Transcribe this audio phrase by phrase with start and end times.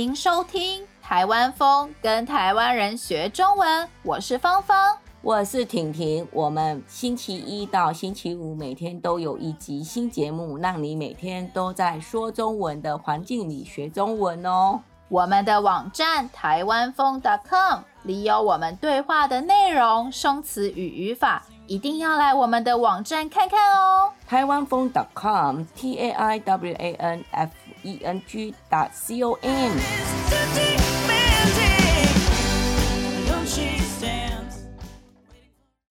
[0.00, 3.86] 迎收听台湾风，跟台湾人学中文。
[4.02, 6.26] 我是芳芳，我是婷婷。
[6.32, 14.80] 我们星期一到星期五每天都有一集新节目，让你每天都在说中文的环境里学中文哦。
[15.10, 24.10] 我们的网站台湾风 .com 里有我们对话的内容、生词与语法，一定要来我们的网站看看哦。
[24.26, 27.50] 台湾风 .com T A I W A N F
[27.82, 28.54] E N G
[28.92, 29.78] C O M。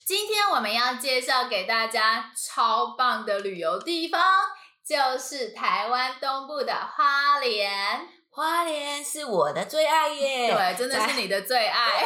[0.05, 4.21] 今天我们要介绍给大家超棒的旅游地方，
[4.85, 8.18] 就是台湾东部的花莲。
[8.39, 12.05] 花莲是我的最爱耶，对，真的是你的最爱。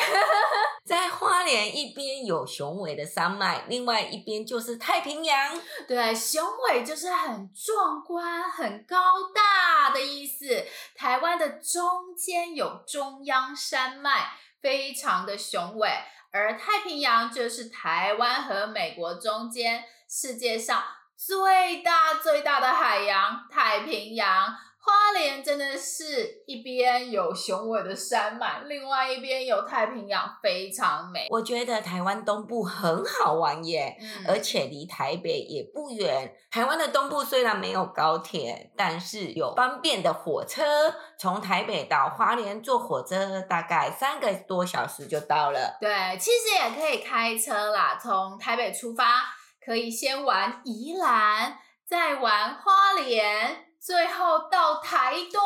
[0.84, 5.56] 在 花莲一边有雄伟的山脉，另外一边就是太平洋。
[5.88, 8.98] 对，雄伟就是很壮观、很高
[9.32, 10.66] 大的意思。
[10.96, 15.88] 台湾的中间有中央山脉，非常的雄伟，
[16.32, 20.84] 而太平洋就是台湾和美国中间世界上
[21.16, 24.52] 最大最大的海洋——太平洋。
[24.86, 31.26] 花莲真的是一边有雄伟的山脉，另外一边有太平洋，非常美。
[31.30, 36.36] 我觉得台湾东部很好玩耶，嗯、而且离台北也不远。
[36.52, 40.62] 台湾的东部虽然没有高铁，但是有方便的火车，
[41.18, 45.78] 从台北到花莲坐火车大概三个多小时就到了。
[45.80, 49.24] 对，其实也可以开车啦，从台北出发，
[49.66, 53.70] 可以先玩宜兰，再玩花莲。
[53.86, 55.42] 最后到台东，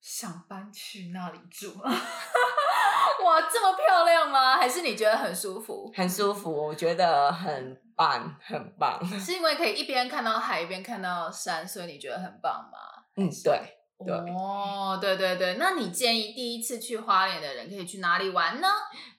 [0.01, 1.75] 想搬去那里住？
[1.85, 4.57] 哇，这么漂亮吗？
[4.57, 5.93] 还是你觉得很舒服？
[5.95, 8.99] 很舒服，我觉得很棒，很棒。
[9.21, 12.79] 是因为可以一边看到海，一边看到山，所以你觉得很棒吗？
[13.17, 13.79] 嗯，对。
[14.05, 18.67] 对哦，对对对，那你建议第一次去花莲的人可以去哪里玩呢？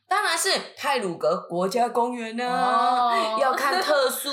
[0.09, 3.37] 当然是泰鲁格国家公园呢、哦。
[3.39, 4.29] 要看特殊、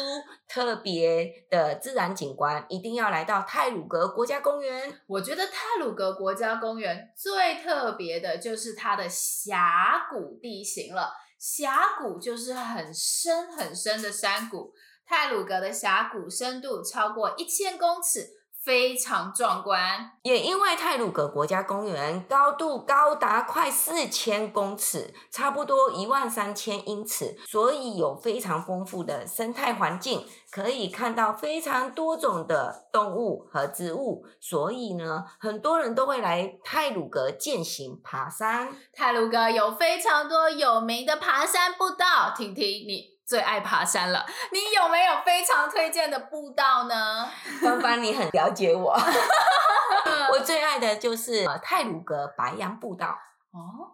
[0.50, 5.00] 特别的自然景观，一定要来到泰鲁格国家公园。
[5.06, 11.12] 我觉得泰鲁格国家公园最特别的就是它的峡谷地形了。
[11.38, 14.75] 峡谷就是很深很深的山谷，
[15.06, 18.40] 泰鲁格的峡谷深度超过一千公尺。
[18.62, 34.26] 非常壮观，也因为泰鲁格国家公园高度高达快四千公尺，差不多一万三千英尺，所以有非常丰富的生态环境，可以看到非常多种的动物和植物。
[34.38, 38.69] 所以呢，很多人都会来泰鲁格健行爬山。
[38.93, 43.19] 泰鲁格有非常多有名的爬山步道，婷婷你。
[43.31, 47.31] 最爱爬山了，你有没有非常推荐的步道呢？
[47.62, 48.93] 芳芳，你很了解我。
[50.35, 53.17] 我最爱的就是泰鲁格白杨步道。
[53.52, 53.91] 哦。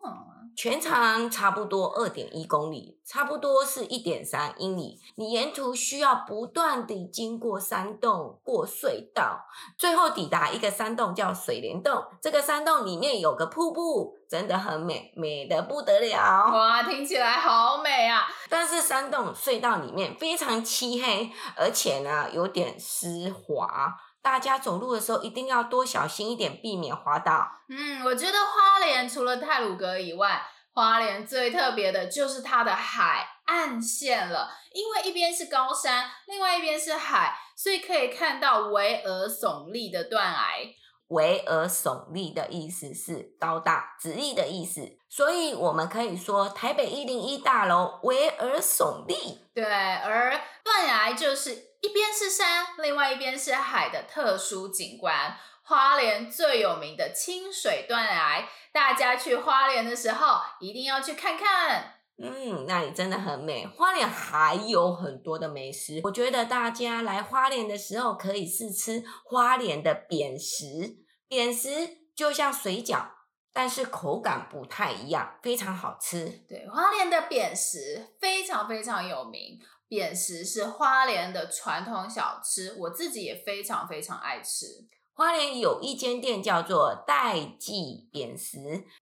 [0.57, 4.99] 全长差不多二点一公里，差不多是一点三英里。
[5.17, 9.45] 你沿途需要不断地经过山洞、过隧道，
[9.77, 12.03] 最后抵达一个山洞叫水帘洞。
[12.23, 16.19] 这个山洞里面有个瀑布，真的很美，美得不得了。
[16.51, 18.27] 哇，听起来好美啊！
[18.49, 23.95] 但是山洞隧道里面非常漆黑，而且呢有点湿滑。
[24.27, 27.49] 大家走路的时候一定要多小心一点，避免滑倒。
[27.69, 30.43] 嗯，我觉得花莲除了泰鲁阁以外，
[30.73, 40.75] 花莲最特别的就是它的海岸线了，因为一边是高山，另外一边是海，所以可以看到巍峨耸立的断崖。
[41.09, 49.47] 巍峨耸立的意思是高大直立的意思，所以我们可以说台北一零一大楼巍峨耸立。
[49.55, 55.37] 对，而断崖就是一边是山，另外一边是海的特殊景观。
[55.63, 61.96] 花莲最有名的清水断崖，大家去花莲的时候一定要去看看。
[62.19, 63.67] 嗯，那里真的很美。
[63.67, 70.97] 花莲还有很多的美食，我觉得大家来花莲的时候可以试吃花莲的扁食。
[71.29, 71.69] 扁食
[72.15, 73.07] 就像水饺，
[73.53, 76.27] 但是口感不太一样，非常好吃。
[76.49, 79.59] 对，花莲的扁食非常非常有名。
[79.89, 84.67] 扁食是花莲的传统小吃，我自己也非常非常爱吃。
[85.13, 88.59] 花莲有一间店叫做代记扁食，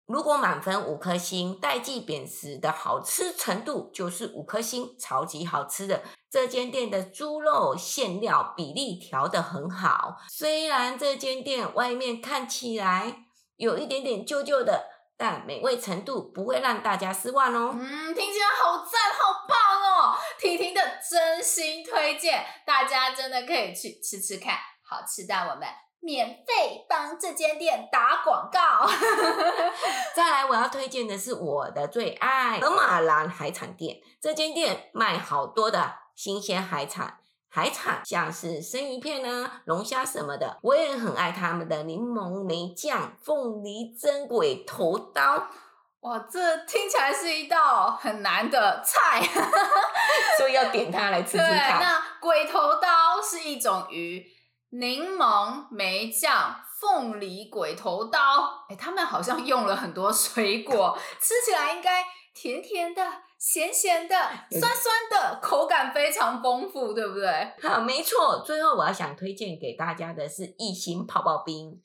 [0.06, 6.02] 如果满分五颗星，代记扁食的好吃程度就是五颗星，超级好吃的。
[6.30, 13.24] 这间店的猪肉馅料比例调得很好，虽然这间店外面看起来
[13.56, 17.70] 有一点点旧旧的，但美味程度不会让大家失望哦。
[17.74, 19.56] 嗯，听起来好赞，好棒
[20.12, 20.18] 哦！
[20.38, 25.66] 婷婷的真心推荐，大家真的可以去吃吃看，好吃到我们。
[26.04, 28.86] 免费帮这间店打广告。
[30.14, 33.96] 再来，我要推荐的是我的最爱——河马兰海产店。
[34.20, 37.18] 这间店卖好多的新鲜海产，
[37.48, 40.58] 海产像是生鱼片啊、龙虾什么的。
[40.62, 45.48] 我也很爱他们的柠檬梅酱、凤梨蒸鬼头刀。
[46.00, 49.22] 哇，这听起来是一道很难的菜，
[50.36, 51.80] 所以要点它来吃吃看。
[51.80, 54.22] 那鬼头刀是一种鱼。
[54.76, 62.04] 柠檬梅酱、凤梨鬼头刀，哎，他们好像用了很多水果，吃起来应该
[62.34, 63.00] 甜甜的。
[63.38, 64.16] 咸咸的，
[64.50, 67.52] 酸酸的，口感非常丰富，对不对？
[67.60, 68.42] 好，没错。
[68.44, 71.78] 最后我要想推荐给大家的是一心泡泡冰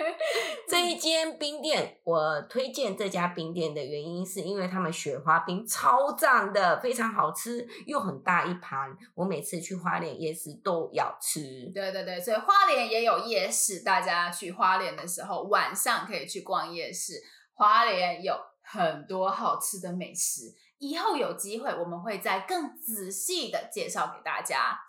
[0.68, 2.00] 这一间冰店。
[2.02, 8.96] 我推荐这家冰店的原因是因为他们雪花冰超赞的，非常好吃，又很大一盘。
[9.14, 11.70] 我每次去花莲夜市都要吃。
[11.72, 17.22] 对对对，所以花莲也有夜市，大家去花莲的时候晚上可以去逛夜市。
[17.54, 20.52] 花莲有很多好吃的美食。
[20.78, 24.80] 以后有机会，我们会再更仔细的介绍给大家。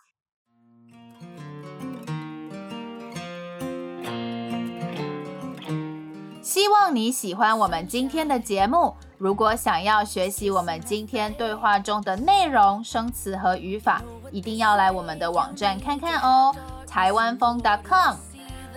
[6.42, 8.96] 希望你喜欢我们今天的节目。
[9.18, 14.02] 如果想要学习我们今天对话中的内容、生词和语法，
[14.32, 16.56] 一定要来我们的网站看看哦，
[16.86, 18.16] 台湾风 .com。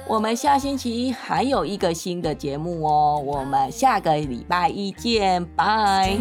[0.06, 6.18] 我们下星期还有一个新的节目哦，我们下个礼拜一见，拜。